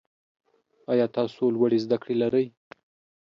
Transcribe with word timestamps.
ایا 0.91 1.05
تاسو 1.17 1.43
لوړې 1.55 1.79
زده 1.85 1.97
کړې 2.01 2.15
لرئ؟ 2.21 2.45